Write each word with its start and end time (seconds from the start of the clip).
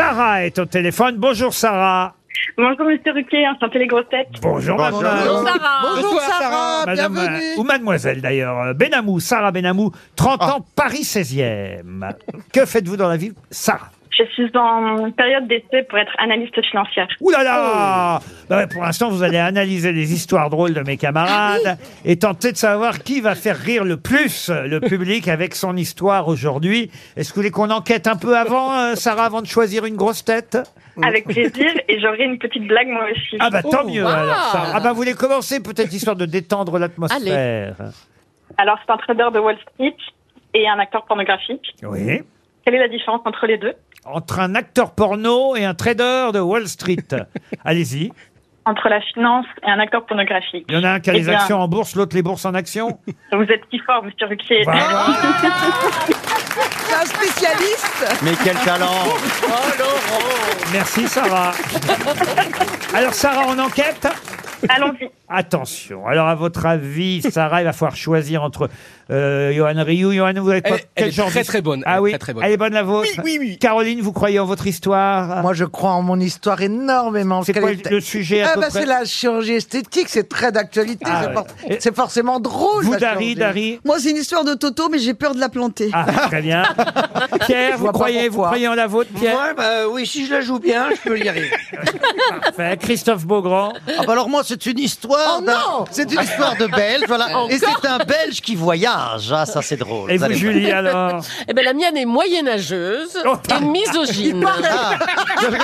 Sarah 0.00 0.44
est 0.44 0.58
au 0.58 0.66
téléphone. 0.66 1.16
Bonjour 1.16 1.54
Sarah. 1.54 2.14
Bonjour 2.58 2.84
Monsieur 2.84 3.12
Ruquier, 3.12 3.48
enchanté 3.48 3.78
les 3.78 3.86
grosses 3.86 4.06
têtes. 4.10 4.28
Bonjour, 4.42 4.76
Bonjour. 4.76 5.00
madame. 5.02 5.58
Bonjour 5.82 6.20
Sarah, 6.20 6.84
Madame, 6.84 7.14
bienvenue. 7.14 7.36
euh, 7.56 7.60
ou 7.60 7.62
mademoiselle 7.64 8.20
d'ailleurs. 8.20 8.58
Euh, 8.60 8.74
Benamou, 8.74 9.20
Sarah 9.20 9.52
Benamou, 9.52 9.92
30 10.14 10.40
Ah. 10.42 10.56
ans, 10.56 10.66
Paris 10.76 11.02
16e. 11.04 12.12
Que 12.52 12.66
faites-vous 12.66 12.98
dans 12.98 13.08
la 13.08 13.16
vie, 13.16 13.32
Sarah? 13.50 13.88
Je 14.18 14.24
suis 14.32 14.50
en 14.56 15.10
période 15.10 15.46
d'essai 15.46 15.82
pour 15.88 15.98
être 15.98 16.12
analyste 16.18 16.58
financière. 16.64 17.06
Ouh 17.20 17.30
là 17.30 17.42
là 17.44 18.20
Bah 18.48 18.56
ouais, 18.58 18.66
Pour 18.66 18.82
l'instant, 18.82 19.10
vous 19.10 19.22
allez 19.22 19.36
analyser 19.36 19.92
les 19.92 20.12
histoires 20.14 20.48
drôles 20.48 20.72
de 20.72 20.80
mes 20.80 20.96
camarades 20.96 21.76
et 22.04 22.16
tenter 22.18 22.52
de 22.52 22.56
savoir 22.56 23.00
qui 23.00 23.20
va 23.20 23.34
faire 23.34 23.56
rire 23.58 23.84
le 23.84 23.98
plus 23.98 24.48
le 24.50 24.80
public 24.80 25.28
avec 25.28 25.54
son 25.54 25.76
histoire 25.76 26.28
aujourd'hui. 26.28 26.90
Est-ce 27.16 27.30
que 27.30 27.34
vous 27.34 27.40
voulez 27.42 27.50
qu'on 27.50 27.70
enquête 27.70 28.06
un 28.06 28.16
peu 28.16 28.36
avant, 28.38 28.72
euh, 28.78 28.94
Sarah, 28.94 29.24
avant 29.26 29.42
de 29.42 29.46
choisir 29.46 29.84
une 29.84 29.96
grosse 29.96 30.24
tête? 30.24 30.56
Avec 31.02 31.26
plaisir, 31.26 31.72
et 31.88 32.00
j'aurai 32.00 32.24
une 32.24 32.38
petite 32.38 32.66
blague 32.66 32.88
moi 32.88 33.04
aussi. 33.12 33.36
Ah 33.38 33.50
bah 33.50 33.62
tant 33.62 33.80
Oh, 33.84 33.88
mieux 33.90 34.02
wow. 34.02 34.08
alors, 34.08 34.34
Sarah. 34.50 34.72
Ah 34.76 34.80
bah 34.80 34.90
vous 34.92 34.96
voulez 34.96 35.12
commencer 35.12 35.62
peut-être 35.62 35.92
histoire 35.92 36.16
de 36.16 36.24
détendre 36.24 36.78
l'atmosphère. 36.78 37.74
Alors 38.56 38.78
c'est 38.86 38.92
un 38.92 38.96
trader 38.96 39.28
de 39.34 39.38
Wall 39.40 39.58
Street 39.74 39.94
et 40.54 40.66
un 40.66 40.78
acteur 40.78 41.04
pornographique. 41.04 41.74
Oui. 41.82 42.22
Quelle 42.64 42.74
est 42.76 42.78
la 42.78 42.88
différence 42.88 43.20
entre 43.26 43.46
les 43.46 43.58
deux? 43.58 43.74
Entre 44.06 44.38
un 44.40 44.54
acteur 44.54 44.92
porno 44.92 45.56
et 45.56 45.64
un 45.64 45.74
trader 45.74 46.28
de 46.32 46.40
Wall 46.40 46.68
Street. 46.68 46.96
Allez-y. 47.64 48.12
Entre 48.64 48.88
la 48.88 49.00
finance 49.00 49.46
et 49.64 49.70
un 49.70 49.78
acteur 49.78 50.04
pornographique. 50.06 50.64
Il 50.68 50.74
y 50.74 50.78
en 50.78 50.84
a 50.84 50.90
un 50.90 51.00
qui 51.00 51.10
a 51.10 51.14
Eh 51.14 51.18
les 51.18 51.24
bien, 51.24 51.38
actions 51.38 51.60
en 51.60 51.68
bourse, 51.68 51.94
l'autre 51.94 52.16
les 52.16 52.22
bourses 52.22 52.44
en 52.44 52.54
actions. 52.54 52.98
Vous 53.32 53.42
êtes 53.42 53.62
si 53.70 53.78
fort, 53.80 54.02
Monsieur 54.02 54.26
Ruquier. 54.26 54.62
Voilà. 54.64 55.06
C'est 56.86 56.94
un 56.94 57.04
spécialiste. 57.04 58.18
Mais 58.22 58.32
quel 58.42 58.56
talent 58.58 59.04
Merci 60.72 61.06
Sarah. 61.06 61.52
Alors 62.94 63.14
Sarah, 63.14 63.44
on 63.48 63.58
enquête? 63.58 64.08
Allons-y. 64.68 65.08
Attention. 65.28 66.06
Alors 66.06 66.28
à 66.28 66.34
votre 66.34 66.66
avis, 66.66 67.20
Sarah, 67.30 67.60
il 67.62 67.64
va 67.64 67.72
falloir 67.72 67.96
choisir 67.96 68.42
entre 68.44 68.68
euh, 69.10 69.52
Johan 69.52 69.82
Rioux. 69.84 70.12
Johan, 70.12 70.32
vous 70.36 70.52
Elle- 70.52 70.62
quel 70.62 70.80
elle 70.94 71.08
est 71.08 71.10
genre 71.10 71.28
très, 71.30 71.42
très 71.42 71.60
bonne. 71.62 71.80
Elle 71.80 71.92
Ah 71.92 71.96
est 71.96 72.00
oui, 72.00 72.10
très, 72.12 72.18
très 72.18 72.32
bonne. 72.34 72.44
elle 72.44 72.52
est 72.52 72.56
bonne 72.56 72.72
la 72.72 72.82
vôtre. 72.84 73.08
Oui, 73.18 73.20
oui, 73.24 73.36
oui. 73.40 73.58
Caroline, 73.58 74.00
vous 74.00 74.12
croyez 74.12 74.38
en 74.38 74.44
votre 74.46 74.66
histoire? 74.68 75.42
Moi, 75.42 75.52
je 75.52 75.64
crois 75.64 75.90
en 75.92 76.02
mon 76.02 76.18
histoire 76.20 76.60
énormément. 76.62 77.42
C'est 77.42 77.52
parce 77.54 77.64
quoi 77.66 77.74
qu'elle 77.74 77.86
est- 77.86 77.90
le 77.90 78.00
sujet 78.00 78.42
à 78.42 78.50
Ah 78.50 78.54
peu 78.54 78.60
bah 78.60 78.66
près 78.70 78.80
c'est 78.80 78.86
la 78.86 79.04
chirurgie 79.04 79.54
esthétique, 79.54 80.08
c'est 80.08 80.28
très 80.28 80.52
d'actualité, 80.52 81.04
Ah 81.08 81.20
c'est 81.22 81.28
ouais. 81.28 81.34
for- 81.34 81.46
Et- 81.68 81.76
c'est 81.80 81.94
forcément 81.94 82.38
drôle. 82.40 82.84
Vous, 82.84 82.92
la 82.92 82.98
Dari, 82.98 83.14
chirurgie. 83.18 83.34
Dari 83.34 83.80
Moi, 83.84 83.96
c'est 83.98 84.10
une 84.10 84.16
histoire 84.18 84.44
de 84.44 84.54
Toto, 84.54 84.88
mais 84.88 84.98
j'ai 85.00 85.14
peur 85.14 85.34
de 85.34 85.40
la 85.40 85.48
planter. 85.48 85.90
Ah, 85.92 86.04
très 86.28 86.42
bien. 86.42 86.62
Pierre, 87.46 87.72
vous 87.78 87.84
vois 87.84 87.92
pas 87.92 87.98
croyez, 87.98 88.28
vous 88.28 88.34
pourquoi. 88.36 88.48
croyez 88.48 88.68
en 88.68 88.74
la 88.74 88.86
vôtre, 88.86 89.10
Pierre? 89.18 89.34
Moi, 89.34 89.54
bah 89.56 89.88
oui, 89.90 90.06
si 90.06 90.24
je 90.26 90.32
la 90.32 90.40
joue 90.40 90.58
bien, 90.60 90.88
je 90.90 91.08
peux 91.10 91.18
y 91.18 91.28
arriver. 91.28 91.50
Parfait. 92.42 92.76
Christophe 92.80 93.26
Beaugrand. 93.26 93.72
Ah 93.98 94.02
bah 94.06 94.12
alors 94.12 94.28
moi 94.28 94.42
c'est 94.44 94.66
une 94.66 94.78
histoire 94.78 95.15
Oh 95.16 95.40
d'un- 95.40 95.52
non 95.52 95.84
c'est 95.90 96.12
une 96.12 96.20
histoire 96.20 96.56
de 96.56 96.66
Belge 96.66 97.04
voilà. 97.08 97.26
Et 97.50 97.58
c'est 97.58 97.86
un 97.88 97.98
Belge 97.98 98.40
qui 98.40 98.54
voyage. 98.56 99.32
Ah 99.32 99.46
ça 99.46 99.62
c'est 99.62 99.76
drôle. 99.76 100.10
Et 100.10 100.16
vous, 100.16 100.24
allez 100.24 100.34
voir. 100.34 100.52
Julie, 100.52 100.70
alors 100.70 101.20
Eh 101.48 101.52
ben 101.54 101.64
la 101.64 101.72
mienne 101.74 101.96
est 101.96 102.04
moyenâgeuse 102.04 103.18
Oh, 103.26 103.36
et 103.56 103.64
misogyne. 103.64 104.44
ah, 104.46 104.98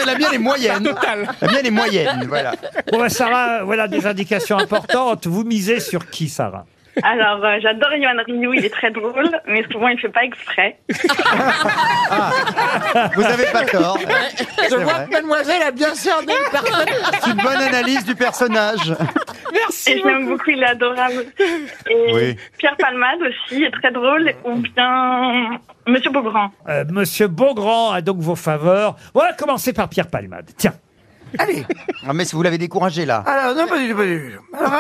la 0.07 0.15
mienne 0.17 0.35
est 0.35 0.39
moyenne. 0.39 0.95
La 1.41 1.49
mienne 1.53 1.67
est 1.67 1.71
moyenne 1.71 2.25
voilà. 2.29 2.53
Bon, 2.91 2.99
bah, 2.99 3.09
Sarah, 3.09 3.63
voilà 3.65 3.89
des 3.89 4.07
indications 4.07 4.59
importantes. 4.59 5.27
Vous 5.27 5.45
misez 5.45 5.81
sur 5.81 6.09
qui, 6.11 6.29
Sarah? 6.29 6.65
Alors 7.03 7.43
euh, 7.43 7.59
j'adore 7.63 7.95
Yohan 7.95 8.23
Ryu, 8.27 8.51
il 8.59 8.65
est 8.67 8.71
très 8.71 8.91
drôle, 8.91 9.31
mais 9.47 9.65
souvent 9.73 9.89
il 9.89 9.99
fait 9.99 10.11
pas 10.11 10.25
exprès. 10.25 10.77
vous 13.15 13.25
avez 13.25 13.47
pas 13.47 13.65
tort. 13.65 13.99
Je 14.71 14.77
vois 14.77 15.01
que 15.01 15.11
mademoiselle 15.13 15.63
a 15.63 15.71
bien 15.71 15.95
cerné 15.95 16.35
le 16.35 16.51
personnage. 16.51 16.89
c'est 17.23 17.31
une 17.31 17.37
bonne 17.37 17.63
analyse 17.63 18.05
du 18.05 18.15
personnage 18.15 18.95
Et 19.87 19.99
je 19.99 20.07
l'aime 20.07 20.27
beaucoup, 20.29 20.51
il 20.51 20.63
est 20.63 20.67
adorable. 20.67 21.25
Et 21.91 22.13
Oui. 22.15 22.37
Pierre 22.59 22.77
Palmade 22.77 23.19
aussi 23.23 23.63
est 23.65 23.71
très 23.71 23.91
drôle, 23.93 24.33
ou 24.45 24.57
bien 24.57 25.61
Monsieur 25.87 26.11
Beaugrand. 26.11 26.51
Euh, 26.69 26.85
Monsieur 26.91 27.29
Beaugrand 27.29 27.91
a 27.93 28.01
donc 28.01 28.19
vos 28.21 28.37
faveurs. 28.37 28.97
On 29.15 29.21
va 29.21 29.33
commencer 29.35 29.73
par 29.73 29.89
Pierre 29.89 30.09
Palmade. 30.09 30.51
Tiens. 30.57 30.75
Allez. 31.39 31.65
ah, 32.07 32.13
mais 32.13 32.25
si 32.27 32.35
vous 32.37 32.43
l'avez 32.43 32.59
découragé 32.59 33.07
là 33.07 33.25
Alors, 33.27 33.55
non, 33.57 33.67
pas 33.67 33.79
du 33.79 33.89
tout, 33.91 33.97
pas 33.97 34.05
du 34.05 34.35
tout. 34.37 34.57
Alors, 34.57 34.73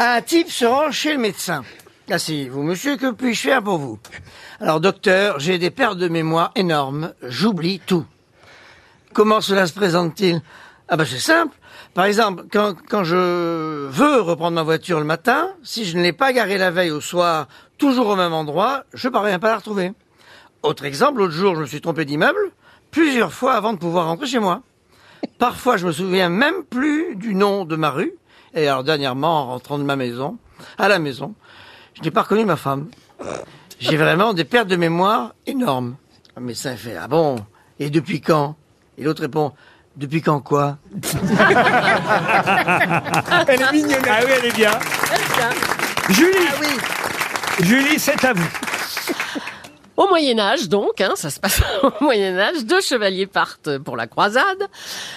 un, 0.00 0.16
un 0.16 0.22
type 0.22 0.50
se 0.50 0.64
rend 0.64 0.90
chez 0.92 1.12
le 1.12 1.18
médecin. 1.18 1.64
Asseyez-vous, 2.10 2.62
monsieur, 2.62 2.96
que 2.96 3.10
puis-je 3.12 3.40
faire 3.40 3.62
pour 3.62 3.78
vous? 3.78 3.98
Alors, 4.60 4.80
docteur, 4.80 5.40
j'ai 5.40 5.58
des 5.58 5.70
pertes 5.70 5.98
de 5.98 6.08
mémoire 6.08 6.52
énormes. 6.56 7.12
J'oublie 7.22 7.80
tout. 7.80 8.04
Comment 9.12 9.40
cela 9.40 9.66
se 9.66 9.72
présente-t-il? 9.74 10.40
Ah 10.88 10.96
ben 10.96 11.04
c'est 11.04 11.18
simple. 11.18 11.56
Par 11.94 12.04
exemple, 12.06 12.44
quand, 12.50 12.74
quand 12.88 13.04
je 13.04 13.86
veux 13.86 14.20
reprendre 14.20 14.54
ma 14.54 14.62
voiture 14.62 14.98
le 14.98 15.04
matin, 15.04 15.50
si 15.62 15.84
je 15.84 15.96
ne 15.96 16.02
l'ai 16.02 16.12
pas 16.12 16.32
garée 16.32 16.58
la 16.58 16.70
veille 16.70 16.90
au 16.90 17.00
soir, 17.00 17.48
toujours 17.78 18.08
au 18.08 18.16
même 18.16 18.32
endroit, 18.32 18.84
je 18.94 19.08
parviens 19.08 19.38
pas 19.38 19.48
à 19.48 19.52
la 19.52 19.56
retrouver. 19.58 19.92
Autre 20.62 20.84
exemple, 20.84 21.18
l'autre 21.18 21.32
jour, 21.32 21.54
je 21.56 21.60
me 21.60 21.66
suis 21.66 21.80
trompé 21.80 22.04
d'immeuble 22.04 22.52
plusieurs 22.90 23.32
fois 23.32 23.54
avant 23.54 23.72
de 23.72 23.78
pouvoir 23.78 24.06
rentrer 24.06 24.26
chez 24.26 24.38
moi. 24.38 24.62
Parfois, 25.38 25.76
je 25.76 25.86
me 25.86 25.92
souviens 25.92 26.28
même 26.28 26.62
plus 26.64 27.16
du 27.16 27.34
nom 27.34 27.64
de 27.64 27.76
ma 27.76 27.90
rue. 27.90 28.12
Et 28.54 28.68
alors, 28.68 28.84
dernièrement, 28.84 29.42
en 29.42 29.46
rentrant 29.46 29.78
de 29.78 29.84
ma 29.84 29.96
maison, 29.96 30.36
à 30.78 30.88
la 30.88 30.98
maison, 30.98 31.34
je 31.94 32.02
n'ai 32.02 32.10
pas 32.10 32.22
reconnu 32.22 32.44
ma 32.44 32.56
femme. 32.56 32.88
J'ai 33.78 33.96
vraiment 33.96 34.34
des 34.34 34.44
pertes 34.44 34.68
de 34.68 34.76
mémoire 34.76 35.34
énormes. 35.46 35.96
Le 36.36 36.42
médecin 36.42 36.76
fait, 36.76 36.96
ah 36.96 37.08
bon? 37.08 37.36
Et 37.78 37.90
depuis 37.90 38.20
quand? 38.20 38.56
Et 38.98 39.04
l'autre 39.04 39.22
répond, 39.22 39.52
depuis 39.96 40.22
quand 40.22 40.40
quoi 40.40 40.78
Elle 43.48 43.60
est 43.60 43.72
mignonne. 43.72 44.02
Ah 44.08 44.20
oui, 44.24 44.30
elle 44.38 44.46
est 44.46 44.56
bien. 44.56 44.70
Julie, 46.10 46.36
Ah 46.50 46.54
oui. 46.60 46.66
Julie, 47.64 47.98
c'est 47.98 48.24
à 48.24 48.32
vous. 48.32 48.48
Au 49.96 50.08
Moyen 50.08 50.38
Âge, 50.38 50.68
donc, 50.70 51.00
hein, 51.02 51.12
ça 51.16 51.28
se 51.28 51.38
passe 51.38 51.60
au 51.82 51.92
Moyen 52.04 52.38
Âge, 52.38 52.64
deux 52.64 52.80
chevaliers 52.80 53.26
partent 53.26 53.76
pour 53.78 53.96
la 53.96 54.06
croisade. 54.06 54.68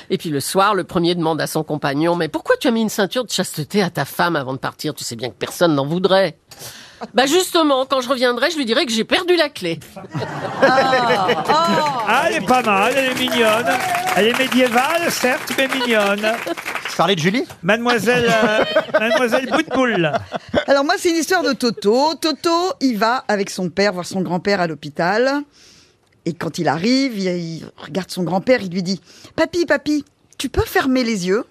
Et 0.10 0.18
puis 0.18 0.30
le 0.30 0.42
soir, 0.42 0.76
le 0.76 0.84
premier 0.84 1.16
demande 1.16 1.40
à 1.40 1.48
son 1.48 1.64
compagnon, 1.64 2.16
mais 2.16 2.28
pourquoi 2.28 2.58
tu 2.58 2.68
as 2.68 2.72
mis 2.72 2.82
une 2.82 2.90
ceinture 2.90 3.24
de 3.24 3.32
chasteté 3.32 3.82
à 3.82 3.90
ta 3.90 4.04
femme 4.04 4.36
avant 4.36 4.52
de 4.54 4.58
partir? 4.60 4.94
Tu 4.94 5.04
sais 5.06 5.16
bien 5.16 5.30
que 5.30 5.36
personne 5.36 5.74
n'en 5.76 5.86
voudrait. 5.86 6.38
Bah 7.14 7.26
justement, 7.26 7.86
quand 7.86 8.02
je 8.02 8.10
reviendrai, 8.10 8.52
je 8.52 8.58
lui 8.58 8.66
dirai 8.66 8.86
que 8.86 8.92
j'ai 8.92 9.04
perdu 9.04 9.36
la 9.36 9.50
clé. 9.50 9.80
Ah, 10.62 12.26
elle 12.28 12.44
est 12.44 12.46
pas 12.46 12.62
mal, 12.62 12.94
elle 12.96 13.12
est 13.12 13.20
mignonne. 13.20 13.68
Elle 14.16 14.28
est 14.28 14.38
médiévale, 14.38 15.12
certes, 15.12 15.52
mais 15.58 15.68
mignonne. 15.68 16.26
je 16.90 16.96
parlais 16.96 17.16
de 17.16 17.20
Julie 17.20 17.44
Mademoiselle, 17.64 18.32
euh, 18.32 18.64
Mademoiselle 18.94 19.50
Boutboul. 19.50 20.12
Alors 20.68 20.84
moi, 20.86 20.96
c'est 20.98 21.10
une 21.10 21.18
histoire 21.18 21.44
de 21.44 21.54
Toto. 21.54 22.16
Toto, 22.16 22.74
il 22.80 22.98
va 22.98 23.26
avec 23.28 23.50
son 23.50 23.70
père 23.70 23.94
voir 23.94 24.06
son 24.06 24.22
grand-père 24.22 24.62
à 24.62 24.68
l'hôpital. 24.68 25.42
Et 26.26 26.34
quand 26.34 26.58
il 26.58 26.68
arrive, 26.68 27.20
il, 27.20 27.28
il 27.28 27.66
regarde 27.78 28.10
son 28.10 28.24
grand-père, 28.24 28.62
il 28.62 28.72
lui 28.72 28.84
dit 28.84 29.02
«Papy, 29.36 29.66
papy, 29.66 30.06
tu 30.38 30.50
peux 30.50 30.64
fermer 30.64 31.04
les 31.04 31.28
yeux?» 31.28 31.44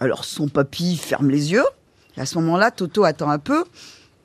Alors 0.00 0.24
son 0.24 0.48
papy 0.48 0.96
ferme 0.96 1.30
les 1.30 1.52
yeux. 1.52 1.66
Et 2.16 2.20
à 2.20 2.26
ce 2.26 2.36
moment-là, 2.38 2.70
Toto 2.70 3.04
attend 3.04 3.30
un 3.30 3.38
peu. 3.38 3.64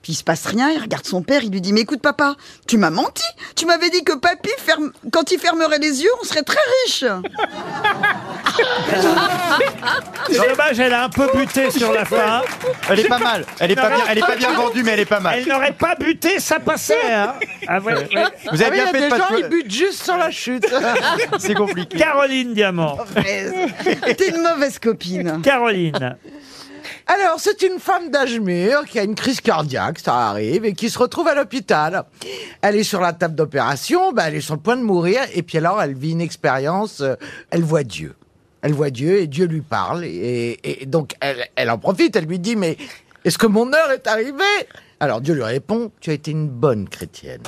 Puis 0.08 0.14
il 0.14 0.16
se 0.16 0.24
passe 0.24 0.46
rien, 0.46 0.70
il 0.70 0.80
regarde 0.80 1.06
son 1.06 1.22
père, 1.22 1.44
il 1.44 1.52
lui 1.52 1.60
dit 1.60 1.74
Mais 1.74 1.82
écoute 1.82 2.02
papa, 2.02 2.38
tu 2.66 2.78
m'as 2.78 2.92
menti 2.92 3.26
Tu 3.58 3.66
m'avais 3.66 3.90
dit 3.90 4.06
que 4.06 4.16
papy, 4.16 4.52
ferme... 4.58 4.94
quand 5.12 5.34
il 5.34 5.38
fermerait 5.38 5.80
les 5.80 6.02
yeux, 6.02 6.10
on 6.22 6.24
serait 6.24 6.44
très 6.44 6.62
riche 6.86 7.04
C'est 10.30 10.48
dommage, 10.48 10.80
elle 10.80 10.94
a 10.94 11.04
un 11.04 11.10
peu 11.10 11.28
buté 11.36 11.70
sur 11.72 11.92
la 11.92 12.06
fin. 12.06 12.42
elle 12.90 13.02
est 13.02 13.08
pas 13.10 13.20
mal 13.20 13.46
elle 13.60 13.72
est 13.72 13.76
pas 13.76 13.90
bien 13.90 14.06
elle 14.10 14.18
est 14.20 14.22
pas 14.22 14.38
bien 14.38 14.54
vendue 14.54 14.82
mais 14.82 14.92
elle 14.92 15.02
est 15.02 15.06
pas 15.06 15.20
mal 15.20 15.40
Elle 15.40 15.50
n'aurait 15.50 15.74
pas 15.74 15.96
buté, 15.96 16.40
ça 16.40 16.62
passait. 16.62 17.12
Hein. 17.12 17.34
Ah 17.68 17.82
ouais, 17.82 17.94
ouais. 17.94 18.08
vous 18.50 18.62
avez 18.62 18.72
bien 18.72 18.86
Ah 18.88 18.92
il 18.94 18.98
y 18.98 19.02
fait 19.02 19.06
de 19.08 19.10
pas 19.10 19.18
gens, 19.18 19.36
ils 19.38 19.50
butent 19.50 19.72
juste 19.72 20.06
sur 20.06 20.16
la 20.16 20.32
chute. 20.32 20.74
c'est 21.38 21.54
compliqué 21.54 21.98
Caroline 21.98 22.54
Diamant. 22.54 22.98
T'es 23.14 24.30
une 24.30 24.42
mauvaise 24.42 24.80
copine 24.80 25.42
Caroline. 25.44 26.16
Alors, 27.10 27.40
c'est 27.40 27.62
une 27.62 27.80
femme 27.80 28.12
d'âge 28.12 28.38
mûr 28.38 28.84
qui 28.86 29.00
a 29.00 29.04
une 29.04 29.16
crise 29.16 29.40
cardiaque, 29.40 30.00
ça 30.00 30.30
arrive, 30.30 30.66
et 30.66 30.74
qui 30.74 30.90
se 30.90 31.00
retrouve 31.00 31.30
à 31.30 31.36
l'hôpital. 31.36 32.04
Elle 32.62 32.76
est 32.76 32.84
sur 32.84 33.00
la 33.00 33.14
table 33.14 33.34
d'opération, 33.34 34.12
bah, 34.12 34.24
elle 34.28 34.36
est 34.36 34.42
sur 34.42 34.56
le 34.56 34.60
point 34.60 34.76
de 34.76 34.82
mourir, 34.82 35.22
et 35.34 35.42
puis 35.42 35.58
alors 35.58 35.82
elle 35.82 35.94
vit 35.94 36.12
une 36.12 36.22
expérience, 36.22 37.00
euh, 37.00 37.16
elle 37.50 37.64
voit 37.64 37.84
Dieu. 37.84 38.14
Elle 38.62 38.74
voit 38.74 38.90
Dieu, 38.90 39.22
et 39.22 39.28
Dieu 39.28 39.46
lui 39.46 39.62
parle, 39.62 40.04
et, 40.04 40.84
donc 40.86 41.14
elle, 41.22 41.48
elle 41.56 41.70
en 41.70 41.78
profite, 41.78 42.18
elle 42.18 42.26
lui 42.26 42.40
dit, 42.40 42.58
mais 42.58 42.76
est-ce 43.24 43.38
que 43.38 43.48
mon 43.48 43.72
heure 43.72 43.92
est 43.92 44.06
arrivée? 44.08 44.44
Alors 45.00 45.22
Dieu 45.22 45.34
lui 45.34 45.44
répond, 45.44 45.92
tu 46.02 46.10
as 46.10 46.14
été 46.14 46.32
une 46.32 46.50
bonne 46.50 46.90
chrétienne. 46.90 47.44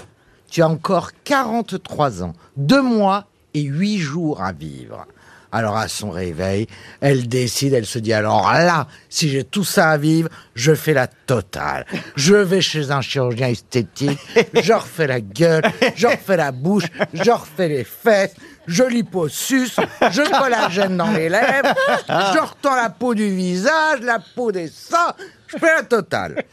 Tu 0.49 0.61
as 0.61 0.69
encore 0.69 1.11
43 1.25 2.23
ans, 2.23 2.33
2 2.55 2.81
mois 2.81 3.25
et 3.53 3.61
8 3.61 3.97
jours 3.97 4.41
à 4.41 4.53
vivre. 4.53 5.05
Alors 5.51 5.77
à 5.77 5.87
son 5.87 6.11
réveil, 6.11 6.67
elle 7.01 7.27
décide, 7.27 7.73
elle 7.73 7.85
se 7.85 7.97
dit 7.97 8.13
alors 8.13 8.51
là, 8.51 8.87
si 9.09 9.29
j'ai 9.29 9.43
tout 9.43 9.63
ça 9.63 9.89
à 9.89 9.97
vivre, 9.97 10.29
je 10.53 10.75
fais 10.75 10.93
la 10.93 11.07
totale. 11.07 11.87
Je 12.15 12.35
vais 12.35 12.61
chez 12.61 12.91
un 12.91 13.01
chirurgien 13.01 13.47
esthétique, 13.47 14.19
je 14.61 14.73
refais 14.73 15.07
la 15.07 15.21
gueule, 15.21 15.63
je 15.95 16.05
refais 16.05 16.37
la 16.37 16.51
bouche, 16.51 16.85
je 17.13 17.31
refais 17.31 17.67
les 17.67 17.83
fesses, 17.83 18.35
je 18.67 18.83
liposuce, 18.83 19.77
je 20.11 20.39
collagène 20.39 20.97
dans 20.97 21.11
les 21.11 21.29
lèvres, 21.29 21.73
je 22.07 22.39
retends 22.39 22.75
la 22.75 22.91
peau 22.91 23.15
du 23.15 23.33
visage, 23.35 24.01
la 24.01 24.19
peau 24.19 24.51
des 24.51 24.67
seins, 24.67 25.15
je 25.47 25.57
fais 25.57 25.73
la 25.73 25.83
totale. 25.83 26.43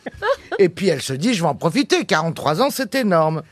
Et 0.58 0.70
puis 0.70 0.88
elle 0.88 1.02
se 1.02 1.12
dit, 1.12 1.34
je 1.34 1.43
vais 1.43 1.48
en 1.48 1.54
profiter, 1.54 2.06
43 2.06 2.62
ans 2.62 2.70
c'est 2.70 2.94
énorme. 2.94 3.43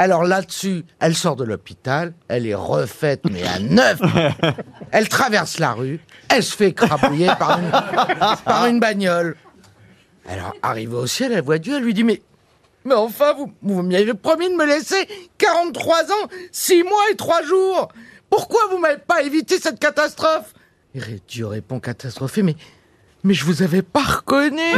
Alors 0.00 0.24
là-dessus, 0.24 0.86
elle 0.98 1.14
sort 1.14 1.36
de 1.36 1.44
l'hôpital, 1.44 2.14
elle 2.28 2.46
est 2.46 2.54
refaite, 2.54 3.20
mais 3.30 3.42
à 3.46 3.58
neuf. 3.58 4.00
Elle 4.92 5.10
traverse 5.10 5.58
la 5.58 5.74
rue, 5.74 6.00
elle 6.30 6.42
se 6.42 6.56
fait 6.56 6.68
écrabouiller 6.68 7.30
par 7.38 7.60
une, 7.60 7.70
par 8.42 8.64
une 8.64 8.80
bagnole. 8.80 9.36
Alors, 10.26 10.54
arrivée 10.62 10.96
au 10.96 11.06
ciel, 11.06 11.32
elle 11.32 11.42
voit 11.42 11.58
Dieu, 11.58 11.76
elle 11.76 11.82
lui 11.82 11.92
dit, 11.92 12.02
mais, 12.02 12.22
mais 12.86 12.94
enfin, 12.94 13.34
vous, 13.34 13.52
vous 13.60 13.82
m'avez 13.82 14.14
promis 14.14 14.48
de 14.48 14.54
me 14.54 14.64
laisser 14.64 15.06
43 15.36 16.04
ans, 16.04 16.28
6 16.50 16.82
mois 16.82 17.10
et 17.12 17.16
3 17.16 17.42
jours. 17.42 17.88
Pourquoi 18.30 18.62
vous 18.70 18.78
m'avez 18.78 18.96
pas 19.06 19.20
évité 19.20 19.60
cette 19.60 19.78
catastrophe? 19.78 20.54
Et 20.94 21.00
Dieu 21.28 21.46
répond 21.46 21.78
catastrophé, 21.78 22.42
mais, 22.42 22.56
mais 23.22 23.34
je 23.34 23.44
vous 23.44 23.62
avais 23.62 23.82
pas 23.82 24.00
reconnu. 24.00 24.62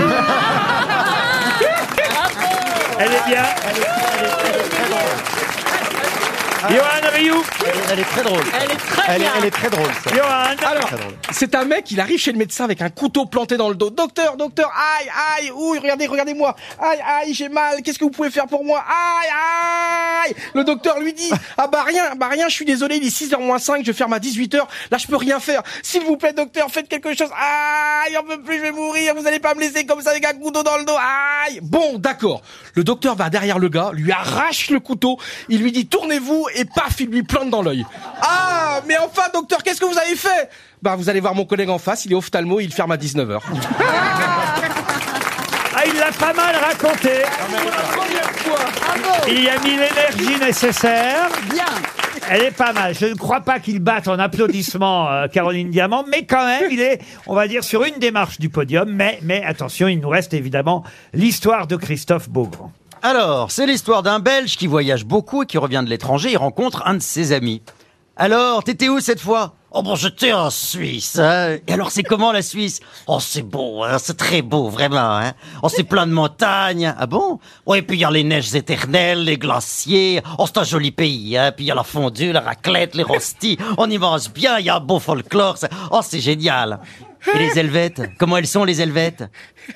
Elle 2.98 3.12
est 3.12 3.26
bien. 3.26 3.44
Johan 6.70 7.10
Rioux. 7.12 7.42
Elle 7.90 7.98
est 8.00 8.04
très 8.04 8.22
drôle. 8.22 8.42
Elle 8.54 8.70
est 8.70 8.74
très 8.76 9.02
Elle 9.08 9.14
est, 9.16 9.18
bien. 9.24 9.32
elle 9.38 9.44
est 9.46 9.50
très 9.50 9.70
drôle. 9.70 9.88
ça. 10.04 10.10
Johan. 10.14 10.68
Alors, 10.70 10.90
c'est 11.32 11.54
un 11.54 11.64
mec, 11.64 11.90
il 11.90 12.00
arrive 12.00 12.18
chez 12.20 12.32
le 12.32 12.38
médecin 12.38 12.64
avec 12.64 12.80
un 12.82 12.88
couteau 12.90 13.26
planté 13.26 13.56
dans 13.56 13.68
le 13.68 13.74
dos. 13.74 13.90
Docteur, 13.90 14.36
docteur, 14.36 14.70
aïe, 15.00 15.08
aïe, 15.38 15.50
ouh, 15.50 15.70
regardez, 15.80 16.06
regardez-moi. 16.06 16.54
Aïe, 16.80 16.98
aïe, 17.22 17.34
j'ai 17.34 17.48
mal, 17.48 17.82
qu'est-ce 17.82 17.98
que 17.98 18.04
vous 18.04 18.10
pouvez 18.10 18.30
faire 18.30 18.46
pour 18.46 18.64
moi? 18.64 18.84
Aïe, 18.86 19.28
aïe 20.28 20.34
Le 20.54 20.62
docteur 20.64 21.00
lui 21.00 21.12
dit, 21.12 21.30
ah 21.58 21.66
bah 21.66 21.82
rien, 21.86 22.14
bah 22.16 22.28
rien, 22.30 22.48
je 22.48 22.54
suis 22.54 22.64
désolé, 22.64 22.96
il 22.96 23.06
est 23.06 23.10
6h 23.16 23.38
moins 23.40 23.58
5, 23.58 23.84
je 23.84 23.92
ferme 23.92 24.12
à 24.12 24.18
18h, 24.18 24.60
là 24.90 24.98
je 24.98 25.06
peux 25.06 25.16
rien 25.16 25.40
faire. 25.40 25.62
S'il 25.82 26.02
vous 26.02 26.16
plaît, 26.16 26.32
docteur, 26.32 26.70
faites 26.70 26.88
quelque 26.88 27.14
chose. 27.16 27.30
Aïe, 27.36 28.16
on 28.20 28.26
peut 28.26 28.40
plus, 28.40 28.58
je 28.58 28.62
vais 28.62 28.72
mourir, 28.72 29.14
vous 29.16 29.26
allez 29.26 29.40
pas 29.40 29.54
me 29.54 29.60
laisser 29.60 29.84
comme 29.84 30.00
ça 30.00 30.10
avec 30.10 30.24
un 30.26 30.34
couteau 30.34 30.62
dans 30.62 30.76
le 30.76 30.84
dos. 30.84 30.96
Aïe 31.48 31.58
Bon, 31.62 31.98
d'accord. 31.98 32.42
Le 32.74 32.84
docteur 32.84 33.16
va 33.16 33.30
derrière 33.30 33.58
le 33.58 33.68
gars, 33.68 33.90
lui 33.92 34.12
arrache 34.12 34.70
le 34.70 34.80
couteau, 34.80 35.18
il 35.48 35.60
lui 35.60 35.72
dit, 35.72 35.86
tournez-vous, 35.86 36.46
et 36.54 36.64
paf, 36.64 37.00
il 37.00 37.08
lui 37.08 37.22
plante 37.22 37.50
dans 37.50 37.62
l'œil. 37.62 37.84
Ah, 38.20 38.80
mais 38.86 38.96
enfin, 38.98 39.24
docteur, 39.32 39.62
qu'est-ce 39.62 39.80
que 39.80 39.86
vous 39.86 39.98
avez 39.98 40.16
fait? 40.16 40.50
Bah, 40.80 40.96
vous 40.96 41.08
allez 41.08 41.20
voir 41.20 41.34
mon 41.34 41.44
collègue 41.44 41.70
en 41.70 41.78
face, 41.78 42.04
il 42.04 42.12
est 42.12 42.14
ophtalmo, 42.16 42.60
il 42.60 42.72
ferme 42.72 42.92
à 42.92 42.96
19h. 42.96 43.40
Ah, 45.74 45.86
il 45.86 45.98
l'a 45.98 46.12
pas 46.12 46.34
mal 46.34 46.54
raconté. 46.54 47.22
Il 49.26 49.42
y 49.42 49.48
a 49.48 49.58
mis 49.60 49.70
l'énergie 49.70 50.38
nécessaire. 50.38 51.28
Bien. 51.50 51.64
Elle 52.30 52.42
est 52.42 52.56
pas 52.56 52.72
mal. 52.72 52.94
Je 52.94 53.06
ne 53.06 53.14
crois 53.14 53.40
pas 53.40 53.58
qu'il 53.58 53.80
batte 53.80 54.06
en 54.06 54.18
applaudissements 54.18 55.10
euh, 55.10 55.28
Caroline 55.28 55.70
Diamant, 55.70 56.04
mais 56.08 56.24
quand 56.24 56.44
même, 56.46 56.70
il 56.70 56.80
est, 56.80 57.00
on 57.26 57.34
va 57.34 57.48
dire, 57.48 57.64
sur 57.64 57.84
une 57.84 57.98
démarche 57.98 58.38
du 58.38 58.48
podium. 58.48 58.88
Mais, 58.90 59.18
mais 59.22 59.42
attention, 59.44 59.88
il 59.88 59.98
nous 59.98 60.08
reste 60.08 60.34
évidemment 60.34 60.84
l'histoire 61.14 61.66
de 61.66 61.76
Christophe 61.76 62.28
Beaugrand. 62.28 62.70
Alors, 63.04 63.50
c'est 63.50 63.66
l'histoire 63.66 64.04
d'un 64.04 64.20
Belge 64.20 64.56
qui 64.56 64.68
voyage 64.68 65.04
beaucoup 65.04 65.42
et 65.42 65.46
qui 65.46 65.58
revient 65.58 65.82
de 65.84 65.90
l'étranger. 65.90 66.30
Il 66.30 66.36
rencontre 66.36 66.84
un 66.86 66.94
de 66.94 67.02
ses 67.02 67.32
amis. 67.32 67.60
Alors, 68.16 68.62
t'étais 68.62 68.88
où 68.88 69.00
cette 69.00 69.18
fois? 69.18 69.54
Oh 69.72 69.82
bon, 69.82 69.96
j'étais 69.96 70.32
en 70.32 70.50
Suisse. 70.50 71.18
Hein. 71.18 71.56
Et 71.66 71.72
alors, 71.72 71.90
c'est 71.90 72.04
comment 72.04 72.30
la 72.30 72.42
Suisse? 72.42 72.78
Oh, 73.08 73.18
c'est 73.18 73.42
beau, 73.42 73.82
hein, 73.82 73.96
c'est 73.98 74.16
très 74.16 74.40
beau, 74.40 74.68
vraiment. 74.68 75.16
Hein. 75.16 75.32
Oh, 75.64 75.68
c'est 75.68 75.82
plein 75.82 76.06
de 76.06 76.12
montagnes. 76.12 76.94
Ah 76.96 77.06
bon? 77.06 77.40
Ouais, 77.66 77.80
et 77.80 77.82
puis 77.82 77.96
il 77.96 78.00
y 78.00 78.04
a 78.04 78.10
les 78.12 78.22
neiges 78.22 78.54
éternelles, 78.54 79.24
les 79.24 79.36
glaciers. 79.36 80.22
Oh, 80.38 80.44
c'est 80.46 80.58
un 80.58 80.64
joli 80.64 80.92
pays. 80.92 81.36
Hein. 81.36 81.50
Puis 81.50 81.64
il 81.64 81.68
y 81.68 81.70
a 81.72 81.74
la 81.74 81.82
fondue, 81.82 82.30
la 82.30 82.40
raclette, 82.40 82.94
les 82.94 83.02
rostis. 83.02 83.58
On 83.78 83.90
y 83.90 83.98
mange 83.98 84.30
bien, 84.30 84.60
il 84.60 84.66
y 84.66 84.70
a 84.70 84.76
un 84.76 84.80
beau 84.80 85.00
folklore. 85.00 85.56
Oh, 85.90 86.00
c'est 86.04 86.20
génial. 86.20 86.78
Et 87.34 87.38
les 87.38 87.58
Helvètes 87.58 88.02
Comment 88.18 88.36
elles 88.36 88.46
sont, 88.46 88.64
les 88.64 88.80
Helvètes? 88.80 89.24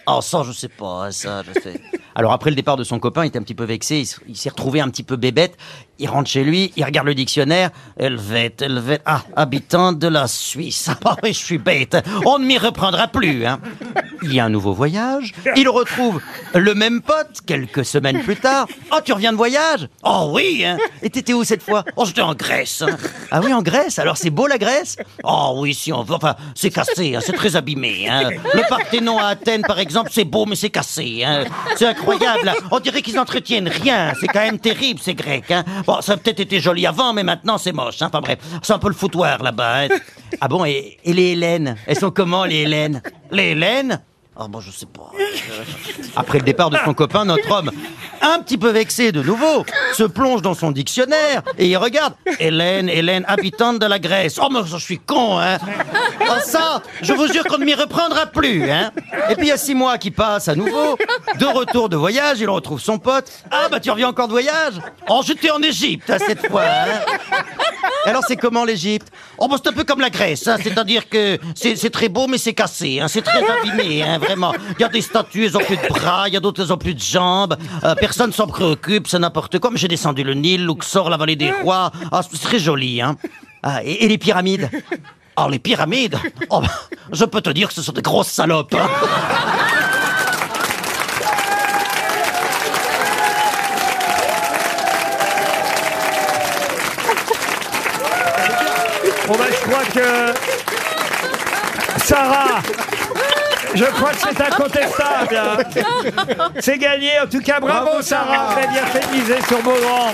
Oh, 0.06 0.20
ça, 0.20 0.42
je 0.44 0.52
sais 0.52 0.68
pas, 0.68 1.12
ça, 1.12 1.42
je 1.42 1.60
sais. 1.60 1.80
Alors, 2.14 2.32
après 2.32 2.50
le 2.50 2.56
départ 2.56 2.76
de 2.76 2.84
son 2.84 2.98
copain, 2.98 3.24
il 3.24 3.28
était 3.28 3.38
un 3.38 3.42
petit 3.42 3.54
peu 3.54 3.64
vexé. 3.64 4.04
Il 4.26 4.36
s'est 4.36 4.48
retrouvé 4.48 4.80
un 4.80 4.88
petit 4.88 5.02
peu 5.02 5.16
bébête. 5.16 5.56
Il 5.98 6.08
rentre 6.10 6.28
chez 6.28 6.44
lui, 6.44 6.72
il 6.76 6.84
regarde 6.84 7.06
le 7.06 7.14
dictionnaire. 7.14 7.70
Helvète, 7.98 8.60
Helvète. 8.62 9.00
Ah, 9.06 9.22
habitant 9.34 9.92
de 9.92 10.06
la 10.08 10.26
Suisse. 10.28 10.90
Ah, 11.04 11.16
je 11.24 11.32
suis 11.32 11.58
bête. 11.58 11.96
On 12.26 12.38
ne 12.38 12.44
m'y 12.44 12.58
reprendra 12.58 13.08
plus, 13.08 13.46
hein. 13.46 13.60
Il 14.22 14.34
y 14.34 14.40
a 14.40 14.44
un 14.44 14.48
nouveau 14.50 14.72
voyage. 14.72 15.32
Il 15.56 15.68
retrouve 15.68 16.20
le 16.54 16.74
même 16.74 17.00
pote 17.00 17.38
quelques 17.46 17.84
semaines 17.84 18.20
plus 18.22 18.36
tard. 18.36 18.66
Oh, 18.92 18.98
tu 19.04 19.12
reviens 19.12 19.32
de 19.32 19.36
voyage? 19.36 19.88
Oh 20.02 20.30
oui, 20.34 20.64
hein. 20.64 20.76
Et 21.02 21.08
t'étais 21.10 21.32
où 21.32 21.44
cette 21.44 21.62
fois? 21.62 21.84
Oh, 21.96 22.04
j'étais 22.04 22.20
en 22.22 22.34
Grèce. 22.34 22.82
hein. 22.82 22.96
Ah 23.30 23.40
oui, 23.42 23.52
en 23.54 23.62
Grèce? 23.62 23.98
Alors 23.98 24.16
c'est 24.16 24.30
beau 24.30 24.46
la 24.46 24.58
Grèce? 24.58 24.96
Oh 25.24 25.54
oui, 25.58 25.74
si 25.74 25.92
on 25.92 26.02
veut. 26.02 26.14
Enfin, 26.14 26.34
c'est 26.54 26.70
cassé, 26.70 27.14
hein, 27.16 27.20
c'est 27.24 27.32
très 27.32 27.56
abîmé. 27.56 28.08
Le 28.54 28.68
Parthénon 28.68 29.18
à 29.18 29.28
Athènes, 29.28 29.62
par 29.62 29.78
exemple, 29.78 30.10
c'est 30.12 30.24
beau, 30.24 30.44
mais 30.46 30.56
c'est 30.56 30.70
cassé. 30.70 31.24
C'est 31.76 31.86
incroyable. 31.86 32.52
On 32.70 32.80
dirait 32.80 33.02
qu'ils 33.02 33.14
n'entretiennent 33.16 33.68
rien. 33.68 34.12
C'est 34.20 34.26
quand 34.28 34.40
même 34.40 34.58
terrible, 34.58 35.00
ces 35.02 35.14
Grecs. 35.14 35.52
Bon, 35.86 36.00
ça 36.00 36.12
a 36.14 36.16
peut-être 36.16 36.40
été 36.40 36.58
joli 36.60 36.86
avant, 36.86 37.12
mais 37.12 37.22
maintenant 37.22 37.58
c'est 37.58 37.72
moche. 37.72 38.02
Hein. 38.02 38.06
Enfin 38.08 38.20
bref, 38.20 38.38
c'est 38.62 38.72
un 38.72 38.78
peu 38.78 38.88
le 38.88 38.94
foutoir 38.94 39.42
là-bas. 39.42 39.82
hein. 39.84 39.88
Ah 40.40 40.48
bon, 40.48 40.64
et, 40.64 40.98
et 41.04 41.12
les 41.12 41.32
Hélènes? 41.32 41.76
Elles 41.86 41.96
sont 41.98 42.10
comment, 42.10 42.44
les 42.44 42.56
Hélènes? 42.62 43.00
Les 43.30 43.50
Hélènes? 43.50 44.02
Oh 44.38 44.48
bon, 44.48 44.60
je 44.60 44.70
sais 44.72 44.86
pas. 44.86 45.12
Après 46.16 46.38
le 46.38 46.44
départ 46.44 46.68
de 46.68 46.76
son 46.84 46.92
copain, 46.94 47.24
notre 47.24 47.50
homme, 47.50 47.70
un 48.26 48.40
petit 48.40 48.58
peu 48.58 48.70
vexé 48.70 49.12
de 49.12 49.22
nouveau, 49.22 49.64
se 49.94 50.02
plonge 50.02 50.42
dans 50.42 50.54
son 50.54 50.70
dictionnaire 50.70 51.42
et 51.58 51.66
il 51.66 51.76
regarde. 51.76 52.14
Hélène, 52.40 52.88
Hélène, 52.88 53.24
habitante 53.28 53.78
de 53.78 53.86
la 53.86 53.98
Grèce. 53.98 54.38
Oh, 54.42 54.48
mais 54.50 54.60
je 54.66 54.76
suis 54.76 54.98
con, 54.98 55.38
hein. 55.38 55.58
Oh, 56.22 56.40
ça, 56.44 56.82
je 57.02 57.12
vous 57.12 57.32
jure 57.32 57.44
qu'on 57.44 57.58
ne 57.58 57.64
m'y 57.64 57.74
reprendra 57.74 58.26
plus, 58.26 58.70
hein. 58.70 58.90
Et 59.30 59.36
puis 59.36 59.46
il 59.46 59.48
y 59.48 59.52
a 59.52 59.56
six 59.56 59.74
mois 59.74 59.96
qui 59.98 60.10
passent 60.10 60.48
à 60.48 60.54
nouveau. 60.54 60.98
De 61.38 61.46
retour 61.46 61.88
de 61.88 61.96
voyage, 61.96 62.40
il 62.40 62.50
retrouve 62.50 62.80
son 62.80 62.98
pote. 62.98 63.30
Ah, 63.50 63.68
bah 63.70 63.80
tu 63.80 63.90
reviens 63.90 64.08
encore 64.08 64.26
de 64.26 64.32
voyage? 64.32 64.74
Oh, 65.08 65.22
j'étais 65.24 65.50
en 65.50 65.62
Égypte, 65.62 66.10
hein, 66.10 66.18
cette 66.18 66.46
fois, 66.48 66.64
hein. 66.64 67.42
Alors 68.06 68.22
c'est 68.26 68.36
comment 68.36 68.64
l'Égypte? 68.64 69.08
Oh 69.36 69.48
bah 69.48 69.56
c'est 69.62 69.68
un 69.68 69.72
peu 69.72 69.84
comme 69.84 70.00
la 70.00 70.10
Grèce, 70.10 70.46
hein, 70.48 70.56
c'est-à-dire 70.62 71.08
que 71.08 71.38
c'est 71.54 71.90
très 71.90 72.08
beau 72.08 72.26
mais 72.26 72.38
c'est 72.38 72.54
cassé, 72.54 73.00
hein, 73.00 73.08
c'est 73.08 73.22
très 73.22 73.42
abîmé, 73.44 74.02
hein, 74.02 74.18
vraiment. 74.18 74.54
Il 74.78 74.82
y 74.82 74.84
a 74.84 74.88
des 74.88 75.02
statues, 75.02 75.46
elles 75.46 75.56
ont 75.56 75.60
plus 75.64 75.76
de 75.76 75.88
bras, 75.88 76.28
il 76.28 76.34
y 76.34 76.36
a 76.36 76.40
d'autres, 76.40 76.62
elles 76.62 76.72
ont 76.72 76.78
plus 76.78 76.94
de 76.94 77.00
jambes. 77.00 77.56
Euh, 77.84 77.94
personne 77.96 78.32
s'en 78.32 78.46
préoccupe, 78.46 79.08
c'est 79.08 79.18
n'importe 79.18 79.58
quoi. 79.58 79.70
Mais 79.70 79.78
j'ai 79.78 79.88
descendu 79.88 80.22
le 80.22 80.34
Nil, 80.34 80.64
Luxor, 80.64 81.10
la 81.10 81.16
vallée 81.16 81.36
des 81.36 81.50
rois. 81.50 81.90
Ah, 82.12 82.22
c'est 82.22 82.40
très 82.40 82.58
joli, 82.58 83.02
hein. 83.02 83.16
Ah, 83.62 83.82
et, 83.84 84.04
et 84.04 84.08
les 84.08 84.18
pyramides? 84.18 84.70
Oh 85.36 85.48
les 85.50 85.58
pyramides? 85.58 86.16
Oh, 86.48 86.60
bah, 86.60 86.68
je 87.12 87.24
peux 87.24 87.40
te 87.40 87.50
dire 87.50 87.68
que 87.68 87.74
ce 87.74 87.82
sont 87.82 87.92
des 87.92 88.02
grosses 88.02 88.28
salopes. 88.28 88.74
hein. 88.74 88.88
Bon 99.26 99.34
ben, 99.34 99.46
je 99.50 99.68
crois 99.68 99.84
que 99.92 100.34
Sarah, 102.04 102.60
je 103.74 103.84
crois 103.84 104.10
que 104.10 104.18
c'est 104.20 104.40
incontestable. 104.40 105.36
hein. 105.36 105.56
C'est 106.60 106.78
gagné. 106.78 107.10
En 107.22 107.26
tout 107.26 107.40
cas, 107.40 107.58
bravo, 107.60 108.00
Sarah. 108.02 108.52
Avez 108.56 108.68
bien 108.68 108.86
fait 108.86 109.00
de 109.06 109.12
miser 109.16 109.38
sur 109.48 109.60
Beaugrand. 109.62 110.12